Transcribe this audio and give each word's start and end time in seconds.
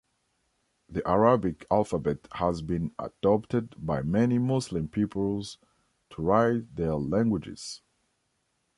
The 0.89 1.07
Arabic 1.07 1.67
alphabet 1.69 2.27
has 2.31 2.63
been 2.63 2.91
adopted 2.97 3.75
by 3.77 4.01
many 4.01 4.39
Muslim 4.39 4.87
peoples 4.87 5.59
to 6.09 6.23
write 6.23 6.75
their 6.75 6.95
languages. 6.95 7.83